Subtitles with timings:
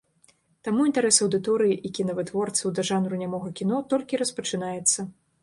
[0.67, 4.99] Таму інтарэс аўдыторыі і кінавытворцаў да жанру нямога кіно толькі распачынаецца.